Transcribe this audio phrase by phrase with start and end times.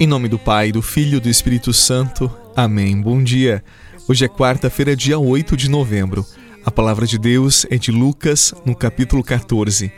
[0.00, 2.30] Em nome do Pai, do Filho e do Espírito Santo.
[2.54, 3.00] Amém.
[3.00, 3.64] Bom dia.
[4.06, 6.24] Hoje é quarta-feira, dia 8 de novembro.
[6.64, 9.90] A palavra de Deus é de Lucas, no capítulo 14.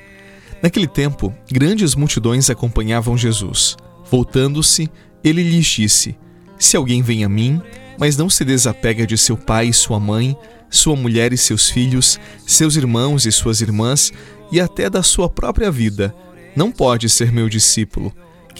[0.62, 3.76] Naquele tempo, grandes multidões acompanhavam Jesus.
[4.10, 4.88] Voltando-se,
[5.22, 6.16] ele lhes disse:
[6.58, 7.60] Se alguém vem a mim,
[7.98, 10.34] mas não se desapega de seu pai e sua mãe,
[10.70, 14.10] sua mulher e seus filhos, seus irmãos e suas irmãs,
[14.50, 16.14] e até da sua própria vida,
[16.56, 18.10] não pode ser meu discípulo.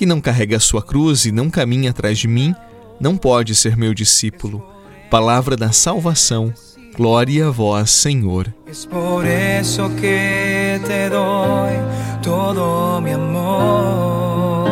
[0.01, 2.55] Quem não carrega a sua cruz e não caminha atrás de mim,
[2.98, 4.67] não pode ser meu discípulo.
[5.11, 6.55] Palavra da salvação.
[6.97, 8.51] Glória a vós, Senhor.
[8.67, 11.75] Es por eso que te doy
[12.23, 14.70] todo mi amor.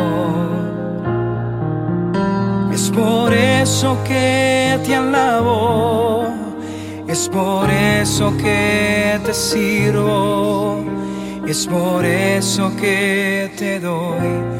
[2.73, 6.23] Es por eso que te alabo.
[7.07, 10.83] Es por eso que te sirvo.
[11.45, 14.59] Es por eso que te doy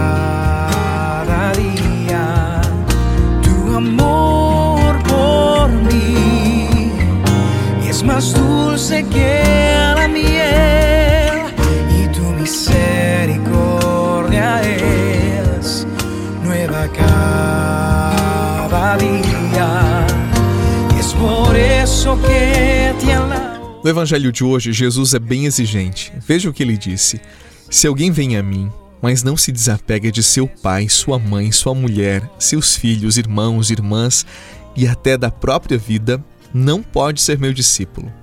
[23.83, 26.13] No evangelho de hoje, Jesus é bem exigente.
[26.19, 27.19] Veja o que ele disse:
[27.69, 28.69] Se alguém vem a mim,
[29.01, 34.23] mas não se desapega de seu pai, sua mãe, sua mulher, seus filhos, irmãos, irmãs
[34.75, 38.13] e até da própria vida, não pode ser meu discípulo.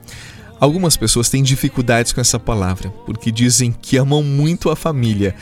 [0.61, 5.35] Algumas pessoas têm dificuldades com essa palavra, porque dizem que amam muito a família,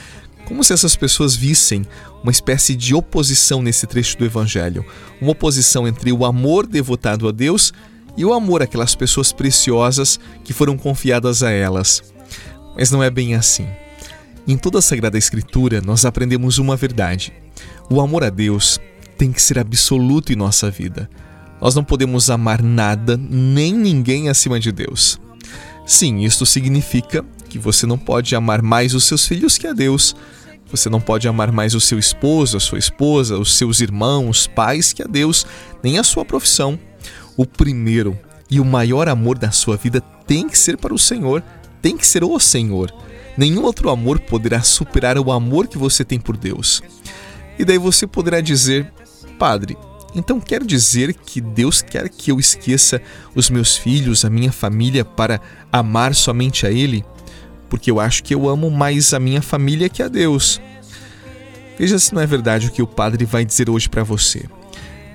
[0.46, 1.84] como se essas pessoas vissem
[2.22, 4.84] uma espécie de oposição nesse trecho do Evangelho
[5.20, 7.72] uma oposição entre o amor devotado a Deus
[8.16, 12.02] e o amor àquelas pessoas preciosas que foram confiadas a elas.
[12.76, 13.66] Mas não é bem assim.
[14.46, 17.32] Em toda a Sagrada Escritura, nós aprendemos uma verdade:
[17.90, 18.80] o amor a Deus
[19.16, 21.08] tem que ser absoluto em nossa vida.
[21.60, 25.18] Nós não podemos amar nada nem ninguém acima de Deus.
[25.86, 30.14] Sim, isto significa que você não pode amar mais os seus filhos que a Deus.
[30.70, 34.92] Você não pode amar mais o seu esposo, a sua esposa, os seus irmãos, pais
[34.92, 35.46] que a Deus,
[35.82, 36.78] nem a sua profissão.
[37.36, 38.18] O primeiro
[38.50, 41.42] e o maior amor da sua vida tem que ser para o Senhor,
[41.82, 42.92] tem que ser o Senhor.
[43.36, 46.82] Nenhum outro amor poderá superar o amor que você tem por Deus.
[47.58, 48.90] E daí você poderá dizer,
[49.38, 49.76] Padre,
[50.14, 53.02] então quer dizer que Deus quer que eu esqueça
[53.34, 57.04] os meus filhos, a minha família, para amar somente a Ele?
[57.68, 60.60] Porque eu acho que eu amo mais a minha família que a Deus.
[61.78, 64.46] Veja se não é verdade o que o padre vai dizer hoje para você.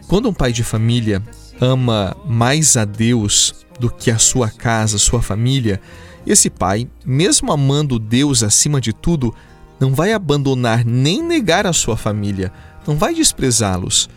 [0.08, 1.24] Quando um pai de família
[1.62, 5.80] ama mais a Deus do que a sua casa, sua família,
[6.26, 9.34] esse pai, mesmo amando Deus acima de tudo,
[9.80, 12.52] não vai abandonar nem negar a sua família,
[12.86, 14.10] não vai desprezá-los,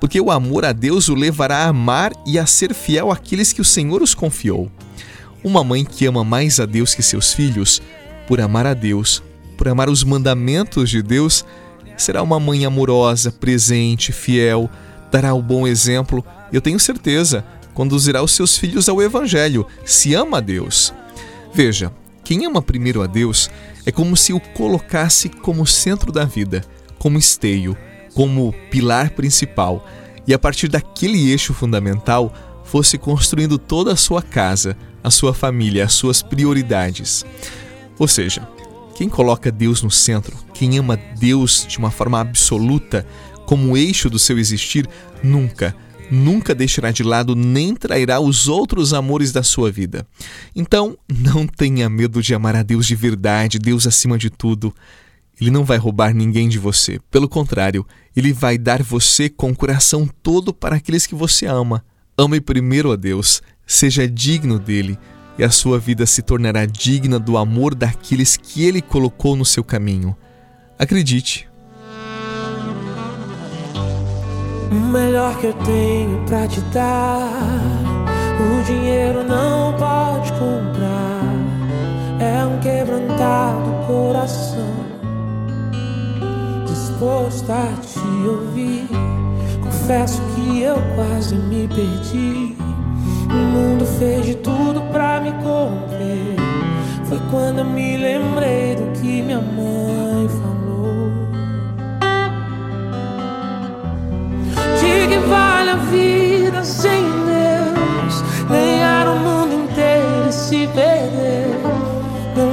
[0.00, 3.60] porque o amor a Deus o levará a amar e a ser fiel àqueles que
[3.60, 4.70] o Senhor os confiou.
[5.44, 7.82] Uma mãe que ama mais a Deus que seus filhos,
[8.28, 9.22] por amar a Deus,
[9.56, 11.44] por amar os mandamentos de Deus,
[11.96, 14.70] será uma mãe amorosa, presente, fiel,
[15.12, 20.38] dará o bom exemplo, eu tenho certeza, conduzirá os seus filhos ao Evangelho, se ama
[20.38, 20.92] a Deus.
[21.52, 21.92] Veja,
[22.24, 23.50] quem ama primeiro a Deus
[23.84, 26.64] é como se o colocasse como centro da vida,
[26.98, 27.76] como esteio,
[28.14, 29.86] como pilar principal,
[30.26, 32.32] e a partir daquele eixo fundamental
[32.64, 37.26] fosse construindo toda a sua casa, a sua família, as suas prioridades.
[37.98, 38.48] Ou seja,
[38.94, 43.06] quem coloca Deus no centro, quem ama Deus de uma forma absoluta,
[43.46, 44.88] como eixo do seu existir,
[45.22, 45.74] nunca,
[46.10, 50.06] nunca deixará de lado nem trairá os outros amores da sua vida.
[50.54, 54.74] Então, não tenha medo de amar a Deus de verdade, Deus acima de tudo.
[55.40, 57.00] Ele não vai roubar ninguém de você.
[57.10, 61.84] Pelo contrário, ele vai dar você com o coração todo para aqueles que você ama.
[62.16, 64.98] Ame primeiro a Deus, seja digno dele,
[65.38, 69.64] e a sua vida se tornará digna do amor daqueles que ele colocou no seu
[69.64, 70.14] caminho.
[70.78, 71.51] Acredite.
[74.72, 77.28] O melhor que eu tenho pra te dar,
[78.40, 81.22] o dinheiro não pode comprar.
[82.18, 84.74] É um quebrantado coração,
[86.66, 88.88] disposto a te ouvir.
[89.62, 92.56] Confesso que eu quase me perdi.
[93.28, 96.36] O mundo fez de tudo pra me corromper.
[97.04, 100.51] Foi quando eu me lembrei do que minha mãe falou.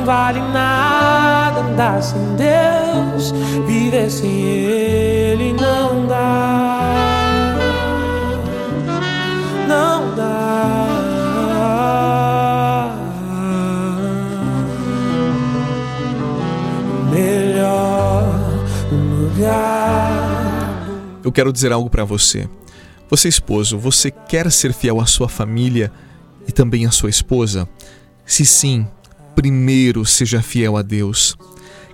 [0.10, 3.32] Vale nada andar sem Deus.
[3.68, 6.96] Viver sem Ele não dá.
[9.68, 11.30] Não dá.
[17.12, 18.34] Melhor
[18.92, 20.88] lugar.
[21.24, 22.50] Eu quero dizer algo para você.
[23.12, 25.92] Você, esposo, você quer ser fiel à sua família
[26.48, 27.70] e também à sua esposa?
[28.26, 28.88] Se sim,
[29.40, 31.38] primeiro seja fiel a Deus.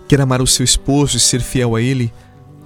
[0.07, 2.11] Quer amar o seu esposo e ser fiel a ele?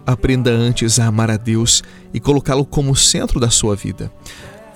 [0.06, 1.84] Aprenda antes a amar a Deus
[2.14, 4.10] e colocá-lo como centro da sua vida.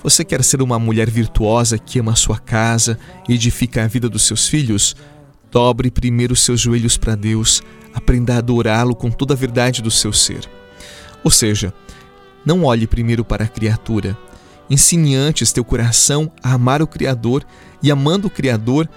[0.02, 4.24] Você quer ser uma mulher virtuosa que ama sua casa e edifica a vida dos
[4.24, 4.94] seus filhos?
[5.50, 7.62] Dobre primeiro seus joelhos para Deus,
[7.94, 10.46] aprenda a adorá-lo com toda a verdade do seu ser.
[11.24, 11.72] Ou seja,
[12.44, 14.14] não olhe primeiro para a criatura.
[14.68, 17.42] Ensine antes teu coração a amar o Criador,
[17.82, 18.88] e amando o Criador,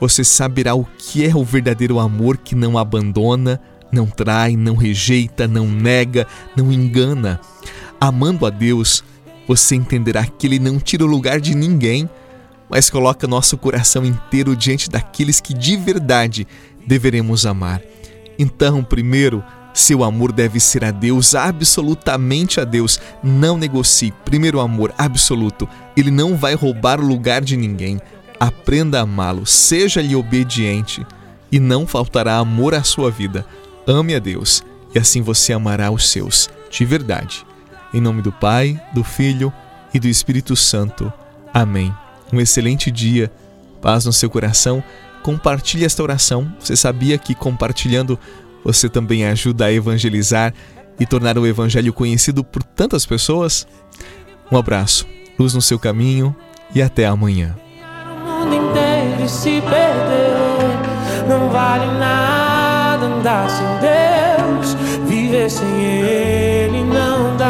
[0.00, 3.60] você saberá o que é o verdadeiro amor que não abandona,
[3.92, 6.26] não trai, não rejeita, não nega,
[6.56, 7.38] não engana.
[8.00, 9.04] Amando a Deus,
[9.46, 12.08] você entenderá que Ele não tira o lugar de ninguém,
[12.68, 16.46] mas coloca nosso coração inteiro diante daqueles que de verdade
[16.86, 17.82] deveremos amar.
[18.38, 19.44] Então, primeiro,
[19.74, 22.98] seu amor deve ser a Deus, absolutamente a Deus.
[23.22, 24.12] Não negocie.
[24.24, 25.68] Primeiro amor absoluto.
[25.96, 28.00] Ele não vai roubar o lugar de ninguém.
[28.40, 31.06] Aprenda a amá-lo, seja-lhe obediente
[31.52, 33.44] e não faltará amor à sua vida.
[33.86, 34.64] Ame a Deus
[34.94, 37.44] e assim você amará os seus de verdade.
[37.92, 39.52] Em nome do Pai, do Filho
[39.92, 41.12] e do Espírito Santo.
[41.52, 41.94] Amém.
[42.32, 43.30] Um excelente dia.
[43.82, 44.82] Paz no seu coração.
[45.22, 46.50] Compartilhe esta oração.
[46.58, 48.18] Você sabia que compartilhando
[48.64, 50.54] você também ajuda a evangelizar
[50.98, 53.66] e tornar o Evangelho conhecido por tantas pessoas?
[54.50, 55.06] Um abraço,
[55.38, 56.34] luz no seu caminho
[56.74, 57.56] e até amanhã.
[61.28, 64.74] Não vale nada andar sem Deus,
[65.06, 67.46] viver sem Ele não dá.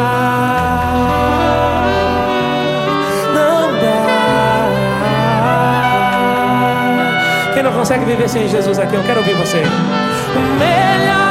[3.33, 4.69] Não dá.
[7.53, 9.63] Quem não consegue viver sem Jesus aqui, eu quero ouvir você
[10.59, 11.30] melhor